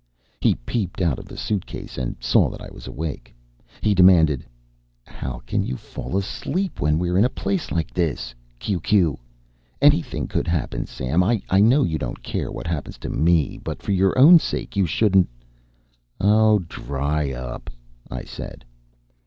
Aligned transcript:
He 0.39 0.55
peeped 0.55 0.99
out 0.99 1.19
of 1.19 1.25
the 1.27 1.37
suitcase 1.37 1.95
and 1.95 2.15
saw 2.19 2.49
that 2.49 2.59
I 2.59 2.71
was 2.71 2.87
awake. 2.87 3.35
He 3.81 3.93
demanded: 3.93 4.43
HOW 5.05 5.43
CAN 5.45 5.63
YOU 5.63 5.77
FALL 5.77 6.17
ASLEEP 6.17 6.79
WHEN 6.81 6.97
WERE 6.97 7.19
IN 7.19 7.23
A 7.23 7.29
PLACE 7.29 7.71
LIKE 7.71 7.93
THIS 7.93 8.33
Q 8.57 8.79
Q 8.79 9.19
ANYTHING 9.79 10.27
COULD 10.27 10.47
HAPPEN 10.47 10.87
SAM 10.87 11.21
I 11.21 11.41
KNOW 11.53 11.83
YOU 11.83 11.99
DONT 11.99 12.23
CARE 12.23 12.51
WHAT 12.51 12.65
HAPPENS 12.65 12.97
TO 12.97 13.09
ME 13.09 13.59
BUT 13.59 13.83
FOR 13.83 13.91
YOUR 13.91 14.17
OWN 14.17 14.39
SAKE 14.39 14.75
YOU 14.75 14.87
SHOULDNT 14.87 15.29
"Oh, 16.19 16.57
dry 16.67 17.31
up," 17.33 17.69
I 18.09 18.23
said. 18.23 18.65